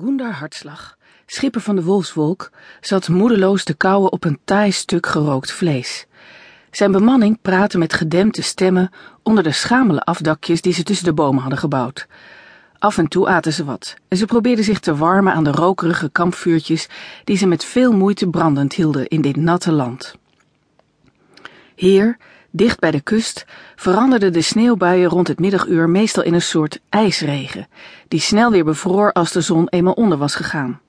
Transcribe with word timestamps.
Gundar 0.00 0.32
Hartslag, 0.32 0.96
schipper 1.26 1.60
van 1.60 1.76
de 1.76 1.82
Wolfswolk, 1.82 2.50
zat 2.80 3.08
moedeloos 3.08 3.64
te 3.64 3.74
kauwen 3.74 4.12
op 4.12 4.24
een 4.24 4.38
taai 4.44 4.72
stuk 4.72 5.06
gerookt 5.06 5.52
vlees. 5.52 6.06
Zijn 6.70 6.92
bemanning 6.92 7.38
praatte 7.42 7.78
met 7.78 7.92
gedempte 7.92 8.42
stemmen 8.42 8.90
onder 9.22 9.42
de 9.42 9.52
schamele 9.52 10.00
afdakjes 10.00 10.60
die 10.60 10.72
ze 10.72 10.82
tussen 10.82 11.04
de 11.04 11.12
bomen 11.12 11.40
hadden 11.40 11.58
gebouwd. 11.58 12.06
Af 12.78 12.98
en 12.98 13.08
toe 13.08 13.28
aten 13.28 13.52
ze 13.52 13.64
wat 13.64 13.96
en 14.08 14.16
ze 14.16 14.24
probeerden 14.24 14.64
zich 14.64 14.80
te 14.80 14.96
warmen 14.96 15.32
aan 15.32 15.44
de 15.44 15.50
rokerige 15.50 16.08
kampvuurtjes 16.10 16.88
die 17.24 17.36
ze 17.36 17.46
met 17.46 17.64
veel 17.64 17.92
moeite 17.92 18.28
brandend 18.28 18.72
hielden 18.72 19.06
in 19.06 19.20
dit 19.20 19.36
natte 19.36 19.72
land. 19.72 20.14
Hier, 21.74 22.16
dicht 22.56 22.78
bij 22.78 22.90
de 22.90 23.00
kust, 23.00 23.44
veranderden 23.76 24.32
de 24.32 24.40
sneeuwbuien 24.40 25.08
rond 25.08 25.28
het 25.28 25.38
middaguur 25.38 25.88
meestal 25.88 26.22
in 26.22 26.34
een 26.34 26.42
soort 26.42 26.80
ijsregen, 26.88 27.68
die 28.08 28.20
snel 28.20 28.50
weer 28.50 28.64
bevroor 28.64 29.12
als 29.12 29.32
de 29.32 29.40
zon 29.40 29.68
eenmaal 29.68 29.92
onder 29.92 30.18
was 30.18 30.34
gegaan. 30.34 30.80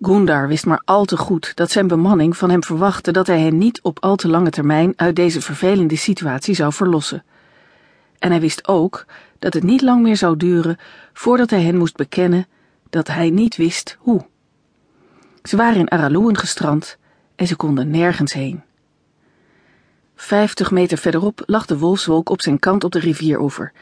Gundar 0.00 0.48
wist 0.48 0.66
maar 0.66 0.82
al 0.84 1.04
te 1.04 1.16
goed 1.16 1.52
dat 1.54 1.70
zijn 1.70 1.86
bemanning 1.86 2.36
van 2.36 2.50
hem 2.50 2.62
verwachtte 2.62 3.12
dat 3.12 3.26
hij 3.26 3.40
hen 3.40 3.58
niet 3.58 3.82
op 3.82 3.98
al 4.00 4.16
te 4.16 4.28
lange 4.28 4.50
termijn 4.50 4.92
uit 4.96 5.16
deze 5.16 5.40
vervelende 5.40 5.96
situatie 5.96 6.54
zou 6.54 6.72
verlossen. 6.72 7.24
En 8.18 8.30
hij 8.30 8.40
wist 8.40 8.68
ook 8.68 9.06
dat 9.38 9.54
het 9.54 9.62
niet 9.62 9.82
lang 9.82 10.02
meer 10.02 10.16
zou 10.16 10.36
duren 10.36 10.76
voordat 11.12 11.50
hij 11.50 11.62
hen 11.62 11.76
moest 11.76 11.96
bekennen 11.96 12.46
dat 12.90 13.08
hij 13.08 13.30
niet 13.30 13.56
wist 13.56 13.96
hoe. 13.98 14.26
Ze 15.42 15.56
waren 15.56 15.78
in 15.78 15.90
Araloen 15.90 16.36
gestrand 16.36 16.98
en 17.36 17.46
ze 17.46 17.56
konden 17.56 17.90
nergens 17.90 18.32
heen. 18.32 18.62
Vijftig 20.22 20.70
meter 20.70 20.98
verderop 20.98 21.42
lag 21.46 21.66
de 21.66 21.78
wolfswolk 21.78 22.28
op 22.28 22.42
zijn 22.42 22.58
kant 22.58 22.84
op 22.84 22.92
de 22.92 22.98
rivieroever. 22.98 23.72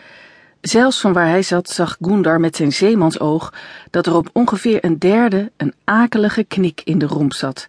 Zelfs 0.61 1.01
van 1.01 1.13
waar 1.13 1.29
hij 1.29 1.43
zat 1.43 1.69
zag 1.69 1.97
Gundar 2.01 2.41
met 2.41 2.57
zijn 2.57 2.73
zeemansoog 2.73 3.53
dat 3.91 4.07
er 4.07 4.15
op 4.15 4.31
ongeveer 4.33 4.85
een 4.85 4.99
derde 4.99 5.51
een 5.57 5.75
akelige 5.85 6.45
knik 6.45 6.81
in 6.85 6.99
de 6.99 7.07
romp 7.07 7.33
zat. 7.33 7.67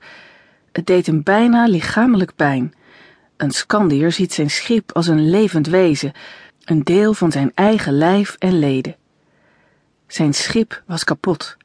Het 0.71 0.85
deed 0.85 1.05
hem 1.05 1.23
bijna 1.23 1.65
lichamelijk 1.67 2.35
pijn. 2.35 2.73
Een 3.37 3.51
Skandier 3.51 4.11
ziet 4.11 4.33
zijn 4.33 4.49
schip 4.49 4.91
als 4.91 5.07
een 5.07 5.29
levend 5.29 5.67
wezen, 5.67 6.11
een 6.63 6.83
deel 6.83 7.13
van 7.13 7.31
zijn 7.31 7.51
eigen 7.55 7.93
lijf 7.93 8.35
en 8.39 8.59
leden. 8.59 8.95
Zijn 10.07 10.33
schip 10.33 10.83
was 10.85 11.03
kapot, 11.03 11.57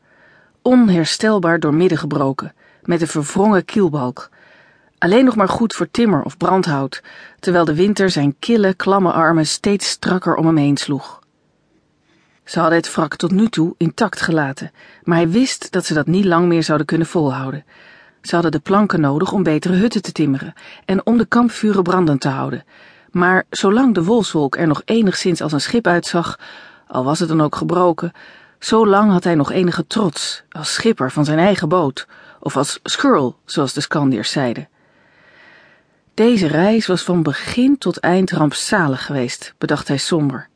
onherstelbaar 0.63 1.61
doormidden 1.61 1.99
gebroken, 1.99 2.55
met 2.83 3.01
een 3.01 3.09
verwrongen 3.09 3.65
kielbalk. 3.65 4.31
Alleen 5.07 5.25
nog 5.25 5.37
maar 5.37 5.49
goed 5.49 5.75
voor 5.75 5.91
timmer 5.91 6.23
of 6.23 6.37
brandhout, 6.37 7.03
terwijl 7.41 7.65
de 7.65 7.75
winter 7.75 8.11
zijn 8.11 8.37
kille, 8.39 8.75
klamme 8.75 9.13
armen 9.13 9.47
steeds 9.47 9.89
strakker 9.89 10.35
om 10.35 10.47
hem 10.47 10.57
heen 10.57 10.77
sloeg. 10.77 11.21
Ze 12.45 12.61
hadden 12.61 12.79
het 12.79 12.95
wrak 12.95 13.17
tot 13.17 13.31
nu 13.31 13.49
toe 13.49 13.75
intact 13.77 14.21
gelaten, 14.21 14.71
maar 15.03 15.17
hij 15.17 15.29
wist 15.29 15.73
dat 15.73 15.85
ze 15.85 15.95
dat 15.95 16.07
niet 16.07 16.25
lang 16.25 16.47
meer 16.47 16.63
zouden 16.63 16.87
kunnen 16.87 17.07
volhouden. 17.07 17.65
Ze 18.23 18.35
hadden 18.35 18.53
de 18.53 18.59
planken 18.59 19.01
nodig 19.01 19.33
om 19.33 19.43
betere 19.43 19.75
hutten 19.75 20.03
te 20.03 20.13
timmeren 20.13 20.55
en 20.85 21.07
om 21.07 21.19
de 21.19 21.27
kampvuren 21.27 21.83
brandend 21.83 22.21
te 22.21 22.29
houden. 22.29 22.65
Maar 23.11 23.45
zolang 23.51 23.95
de 23.95 24.05
wolfswolk 24.05 24.57
er 24.57 24.67
nog 24.67 24.83
enigszins 24.85 25.43
als 25.43 25.53
een 25.53 25.61
schip 25.61 25.87
uitzag, 25.87 26.39
al 26.87 27.05
was 27.05 27.19
het 27.19 27.29
dan 27.29 27.43
ook 27.43 27.57
gebroken, 27.57 28.13
zolang 28.59 29.11
had 29.11 29.25
hij 29.25 29.35
nog 29.35 29.53
enige 29.53 29.87
trots 29.87 30.45
als 30.51 30.75
schipper 30.75 31.11
van 31.11 31.25
zijn 31.25 31.39
eigen 31.39 31.69
boot, 31.69 32.07
of 32.41 32.57
als 32.57 32.81
skirl, 32.83 33.39
zoals 33.45 33.73
de 33.73 33.81
Skandiërs 33.81 34.31
zeiden. 34.31 34.69
Deze 36.17 36.47
reis 36.47 36.87
was 36.87 37.03
van 37.03 37.23
begin 37.23 37.79
tot 37.79 37.97
eind 37.97 38.31
rampzalig 38.31 39.05
geweest, 39.05 39.55
bedacht 39.59 39.89
hij 39.89 39.97
somber. 39.97 40.49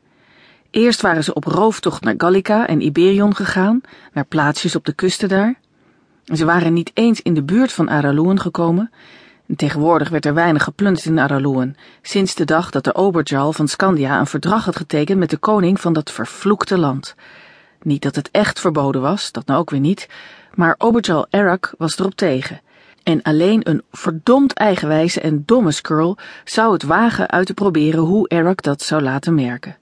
Eerst 0.71 1.01
waren 1.01 1.25
ze 1.25 1.35
op 1.35 1.45
rooftocht 1.45 2.03
naar 2.03 2.15
Gallica 2.17 2.67
en 2.67 2.81
Iberion 2.81 3.37
gegaan, 3.37 3.81
naar 4.13 4.25
plaatsjes 4.25 4.77
op 4.77 4.85
de 4.85 4.93
kusten 4.93 5.29
daar. 5.29 5.59
Ze 6.25 6.45
waren 6.45 6.73
niet 6.73 6.91
eens 6.95 7.23
in 7.23 7.35
de 7.35 7.43
buurt 7.43 7.73
van 7.73 7.91
Araloen 7.91 8.41
gekomen. 8.41 8.91
En 9.47 9.57
tegenwoordig 9.57 10.09
werd 10.09 10.27
er 10.27 10.35
weinig 10.35 10.65
geplunderd 10.65 11.05
in 11.05 11.19
Araloen, 11.19 11.77
sinds 12.03 12.35
de 12.35 12.45
dag 12.45 12.71
dat 12.71 12.85
de 12.85 12.95
Oberjarl 12.95 13.53
van 13.53 13.69
Scandia 13.69 14.19
een 14.19 14.27
verdrag 14.27 14.65
had 14.65 14.77
getekend 14.77 15.19
met 15.19 15.31
de 15.31 15.39
koning 15.39 15.81
van 15.81 15.93
dat 15.93 16.11
vervloekte 16.11 16.79
land. 16.79 17.15
Niet 17.83 18.03
dat 18.03 18.15
het 18.15 18.29
echt 18.31 18.61
verboden 18.61 19.01
was, 19.01 19.33
dat 19.33 19.47
nou 19.47 19.61
ook 19.61 19.71
weer 19.71 19.81
niet, 19.81 20.09
maar 20.55 20.75
Oberjarl 20.79 21.27
Erak 21.31 21.75
was 21.79 21.99
erop 21.99 22.15
tegen 22.15 22.61
en 23.03 23.23
alleen 23.23 23.69
een 23.69 23.83
verdomd 23.93 24.53
eigenwijze 24.53 25.21
en 25.21 25.43
domme 25.47 25.71
Skrull 25.71 26.15
zou 26.45 26.73
het 26.73 26.83
wagen 26.83 27.31
uit 27.31 27.47
te 27.47 27.55
proberen 27.55 28.01
hoe 28.01 28.29
Erak 28.29 28.63
dat 28.63 28.83
zou 28.83 29.03
laten 29.03 29.35
merken. 29.35 29.77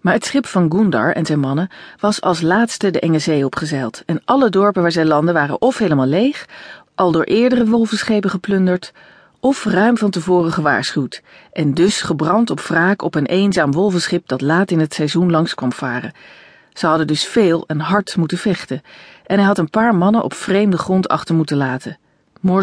Maar 0.00 0.12
het 0.12 0.24
schip 0.24 0.46
van 0.46 0.72
Gundar 0.72 1.12
en 1.12 1.26
zijn 1.26 1.40
mannen 1.40 1.68
was 2.00 2.20
als 2.20 2.40
laatste 2.40 2.90
de 2.90 3.00
enge 3.00 3.18
zee 3.18 3.44
opgezeild 3.44 4.02
en 4.06 4.22
alle 4.24 4.48
dorpen 4.48 4.82
waar 4.82 4.92
zij 4.92 5.04
landden 5.04 5.34
waren 5.34 5.60
of 5.60 5.78
helemaal 5.78 6.06
leeg, 6.06 6.46
al 6.94 7.12
door 7.12 7.24
eerdere 7.24 7.66
wolvenschepen 7.66 8.30
geplunderd, 8.30 8.92
of 9.40 9.64
ruim 9.64 9.98
van 9.98 10.10
tevoren 10.10 10.52
gewaarschuwd 10.52 11.22
en 11.52 11.74
dus 11.74 12.02
gebrand 12.02 12.50
op 12.50 12.60
wraak 12.60 13.02
op 13.02 13.14
een 13.14 13.26
eenzaam 13.26 13.72
wolvenschip 13.72 14.28
dat 14.28 14.40
laat 14.40 14.70
in 14.70 14.80
het 14.80 14.94
seizoen 14.94 15.30
langs 15.30 15.54
kwam 15.54 15.72
varen. 15.72 16.12
Ze 16.72 16.86
hadden 16.86 17.06
dus 17.06 17.26
veel 17.26 17.64
en 17.66 17.80
hard 17.80 18.16
moeten 18.16 18.38
vechten 18.38 18.82
en 19.26 19.36
hij 19.36 19.46
had 19.46 19.58
een 19.58 19.70
paar 19.70 19.94
mannen 19.94 20.22
op 20.22 20.34
vreemde 20.34 20.78
grond 20.78 21.08
achter 21.08 21.34
moeten 21.34 21.56
laten 21.56 21.98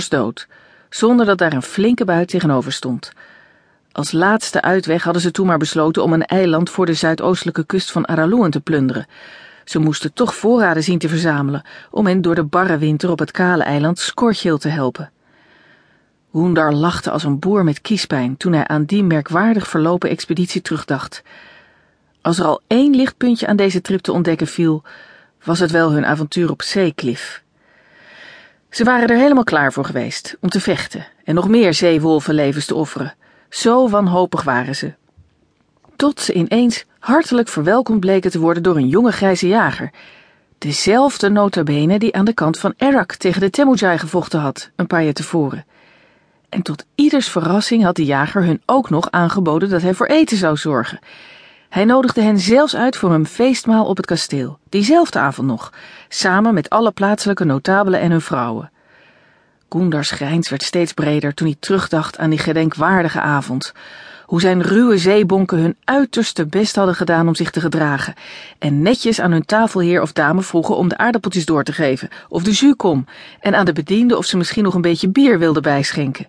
dood, 0.09 0.47
zonder 0.89 1.25
dat 1.25 1.37
daar 1.37 1.53
een 1.53 1.61
flinke 1.61 2.05
buit 2.05 2.27
tegenover 2.27 2.71
stond. 2.71 3.11
Als 3.91 4.11
laatste 4.11 4.61
uitweg 4.61 5.03
hadden 5.03 5.21
ze 5.21 5.31
toen 5.31 5.47
maar 5.47 5.57
besloten 5.57 6.03
om 6.03 6.13
een 6.13 6.25
eiland 6.25 6.69
voor 6.69 6.85
de 6.85 6.93
zuidoostelijke 6.93 7.65
kust 7.65 7.91
van 7.91 8.07
Araloen 8.07 8.49
te 8.49 8.59
plunderen. 8.59 9.07
Ze 9.65 9.79
moesten 9.79 10.13
toch 10.13 10.35
voorraden 10.35 10.83
zien 10.83 10.99
te 10.99 11.09
verzamelen 11.09 11.63
om 11.91 12.05
hen 12.05 12.21
door 12.21 12.35
de 12.35 12.43
barre 12.43 12.77
winter 12.77 13.11
op 13.11 13.19
het 13.19 13.31
kale 13.31 13.63
eiland 13.63 13.99
Skorchill 13.99 14.57
te 14.57 14.69
helpen. 14.69 15.11
Hoendar 16.29 16.73
lachte 16.73 17.11
als 17.11 17.23
een 17.23 17.39
boer 17.39 17.63
met 17.63 17.81
kiespijn 17.81 18.37
toen 18.37 18.53
hij 18.53 18.67
aan 18.67 18.85
die 18.85 19.03
merkwaardig 19.03 19.67
verlopen 19.67 20.09
expeditie 20.09 20.61
terugdacht. 20.61 21.23
Als 22.21 22.39
er 22.39 22.45
al 22.45 22.61
één 22.67 22.95
lichtpuntje 22.95 23.47
aan 23.47 23.55
deze 23.55 23.81
trip 23.81 24.01
te 24.01 24.11
ontdekken 24.11 24.47
viel, 24.47 24.83
was 25.43 25.59
het 25.59 25.71
wel 25.71 25.91
hun 25.91 26.05
avontuur 26.05 26.49
op 26.49 26.61
Zeeklif. 26.61 27.43
Ze 28.71 28.83
waren 28.83 29.09
er 29.09 29.17
helemaal 29.17 29.43
klaar 29.43 29.73
voor 29.73 29.85
geweest 29.85 30.37
om 30.39 30.49
te 30.49 30.61
vechten 30.61 31.07
en 31.23 31.35
nog 31.35 31.47
meer 31.47 31.73
zeewolvenlevens 31.73 32.65
te 32.65 32.75
offeren. 32.75 33.13
Zo 33.49 33.89
wanhopig 33.89 34.43
waren 34.43 34.75
ze. 34.75 34.93
Tot 35.95 36.19
ze 36.19 36.33
ineens 36.33 36.85
hartelijk 36.99 37.47
verwelkomd 37.47 37.99
bleken 37.99 38.31
te 38.31 38.39
worden 38.39 38.63
door 38.63 38.75
een 38.75 38.87
jonge 38.87 39.11
grijze 39.11 39.47
jager. 39.47 39.91
Dezelfde 40.57 41.29
notabene 41.29 41.99
die 41.99 42.15
aan 42.15 42.25
de 42.25 42.33
kant 42.33 42.59
van 42.59 42.73
Erak 42.77 43.15
tegen 43.15 43.41
de 43.41 43.49
Temujai 43.49 43.97
gevochten 43.97 44.39
had, 44.39 44.69
een 44.75 44.87
paar 44.87 45.03
jaar 45.03 45.13
tevoren. 45.13 45.65
En 46.49 46.61
tot 46.61 46.85
ieders 46.95 47.29
verrassing 47.29 47.83
had 47.83 47.95
de 47.95 48.05
jager 48.05 48.43
hun 48.43 48.61
ook 48.65 48.89
nog 48.89 49.11
aangeboden 49.11 49.69
dat 49.69 49.81
hij 49.81 49.93
voor 49.93 50.07
eten 50.07 50.37
zou 50.37 50.57
zorgen. 50.57 50.99
Hij 51.71 51.85
nodigde 51.85 52.21
hen 52.21 52.39
zelfs 52.39 52.75
uit 52.75 52.97
voor 52.97 53.13
een 53.13 53.25
feestmaal 53.25 53.85
op 53.85 53.97
het 53.97 54.05
kasteel, 54.05 54.57
diezelfde 54.69 55.19
avond 55.19 55.47
nog, 55.47 55.73
samen 56.09 56.53
met 56.53 56.69
alle 56.69 56.91
plaatselijke 56.91 57.45
notabelen 57.45 57.99
en 57.99 58.11
hun 58.11 58.21
vrouwen. 58.21 58.71
Gundars 59.69 60.11
grijns 60.11 60.49
werd 60.49 60.63
steeds 60.63 60.93
breder 60.93 61.33
toen 61.33 61.47
hij 61.47 61.55
terugdacht 61.59 62.17
aan 62.17 62.29
die 62.29 62.39
gedenkwaardige 62.39 63.19
avond, 63.19 63.73
hoe 64.25 64.41
zijn 64.41 64.61
ruwe 64.61 64.97
zeebonken 64.97 65.57
hun 65.57 65.77
uiterste 65.83 66.45
best 66.45 66.75
hadden 66.75 66.95
gedaan 66.95 67.27
om 67.27 67.35
zich 67.35 67.51
te 67.51 67.59
gedragen 67.59 68.13
en 68.59 68.81
netjes 68.81 69.21
aan 69.21 69.31
hun 69.31 69.45
tafelheer 69.45 70.01
of 70.01 70.11
dame 70.11 70.41
vroegen 70.41 70.75
om 70.75 70.87
de 70.87 70.97
aardappeltjes 70.97 71.45
door 71.45 71.63
te 71.63 71.73
geven 71.73 72.09
of 72.29 72.43
de 72.43 72.51
jus 72.51 72.75
en 73.39 73.55
aan 73.55 73.65
de 73.65 73.73
bedienden 73.73 74.17
of 74.17 74.25
ze 74.25 74.37
misschien 74.37 74.63
nog 74.63 74.73
een 74.73 74.81
beetje 74.81 75.09
bier 75.09 75.39
wilden 75.39 75.61
bijschenken. 75.61 76.27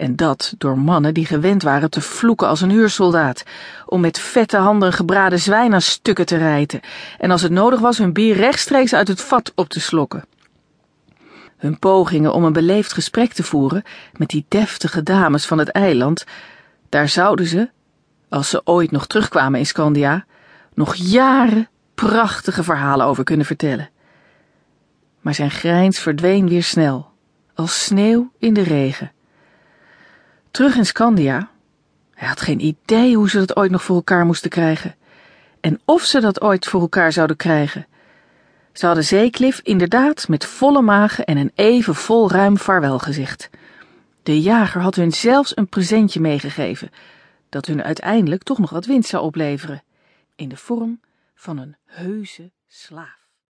En 0.00 0.16
dat 0.16 0.54
door 0.58 0.78
mannen 0.78 1.14
die 1.14 1.26
gewend 1.26 1.62
waren 1.62 1.90
te 1.90 2.00
vloeken 2.00 2.48
als 2.48 2.60
een 2.60 2.70
huursoldaat, 2.70 3.42
om 3.86 4.00
met 4.00 4.18
vette 4.18 4.56
handen 4.56 4.92
gebraden 4.92 5.38
zwijn 5.38 5.74
aan 5.74 5.80
stukken 5.80 6.26
te 6.26 6.36
rijten, 6.36 6.80
en 7.18 7.30
als 7.30 7.42
het 7.42 7.52
nodig 7.52 7.80
was 7.80 7.98
hun 7.98 8.12
bier 8.12 8.36
rechtstreeks 8.36 8.94
uit 8.94 9.08
het 9.08 9.20
vat 9.20 9.52
op 9.54 9.68
te 9.68 9.80
slokken. 9.80 10.24
Hun 11.56 11.78
pogingen 11.78 12.32
om 12.32 12.44
een 12.44 12.52
beleefd 12.52 12.92
gesprek 12.92 13.32
te 13.32 13.42
voeren 13.42 13.82
met 14.16 14.28
die 14.28 14.44
deftige 14.48 15.02
dames 15.02 15.46
van 15.46 15.58
het 15.58 15.68
eiland, 15.68 16.24
daar 16.88 17.08
zouden 17.08 17.46
ze, 17.46 17.70
als 18.28 18.50
ze 18.50 18.60
ooit 18.64 18.90
nog 18.90 19.06
terugkwamen 19.06 19.58
in 19.58 19.66
Scandia, 19.66 20.24
nog 20.74 20.94
jaren 20.94 21.68
prachtige 21.94 22.62
verhalen 22.62 23.06
over 23.06 23.24
kunnen 23.24 23.46
vertellen. 23.46 23.90
Maar 25.20 25.34
zijn 25.34 25.50
grijns 25.50 25.98
verdween 25.98 26.48
weer 26.48 26.64
snel, 26.64 27.10
als 27.54 27.84
sneeuw 27.84 28.32
in 28.38 28.54
de 28.54 28.62
regen. 28.62 29.12
Terug 30.50 30.76
in 30.76 30.86
Scandia. 30.86 31.50
Hij 32.14 32.28
had 32.28 32.40
geen 32.40 32.60
idee 32.60 33.16
hoe 33.16 33.30
ze 33.30 33.38
dat 33.38 33.56
ooit 33.56 33.70
nog 33.70 33.82
voor 33.82 33.96
elkaar 33.96 34.26
moesten 34.26 34.50
krijgen. 34.50 34.94
En 35.60 35.80
of 35.84 36.02
ze 36.02 36.20
dat 36.20 36.40
ooit 36.40 36.66
voor 36.66 36.80
elkaar 36.80 37.12
zouden 37.12 37.36
krijgen. 37.36 37.86
Ze 38.72 38.86
hadden 38.86 39.04
Zeeklif 39.04 39.60
inderdaad 39.62 40.28
met 40.28 40.44
volle 40.44 40.82
magen 40.82 41.24
en 41.24 41.36
een 41.36 41.52
even 41.54 41.94
vol 41.94 42.30
ruim 42.30 42.58
vaarwel 42.58 42.98
gezegd. 42.98 43.50
De 44.22 44.40
jager 44.40 44.80
had 44.80 44.94
hun 44.94 45.12
zelfs 45.12 45.56
een 45.56 45.68
presentje 45.68 46.20
meegegeven, 46.20 46.90
dat 47.48 47.66
hun 47.66 47.82
uiteindelijk 47.82 48.42
toch 48.42 48.58
nog 48.58 48.70
wat 48.70 48.86
winst 48.86 49.08
zou 49.10 49.24
opleveren, 49.24 49.82
in 50.36 50.48
de 50.48 50.56
vorm 50.56 51.00
van 51.34 51.58
een 51.58 51.76
heuse 51.84 52.50
slaaf. 52.66 53.19